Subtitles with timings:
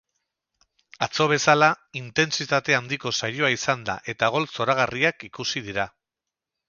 [1.07, 1.67] Atzo bezala,
[1.99, 5.87] intentsitate handiko saioa izan da eta gol zoragarriak ikusi dira.